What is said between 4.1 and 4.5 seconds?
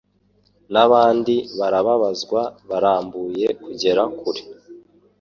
kure